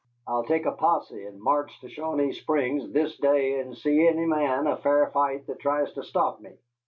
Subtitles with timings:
[0.25, 4.65] I'll take a posse and march to Shawanee Springs this day, and see any man
[4.65, 6.57] a fair fight that tries to stop me."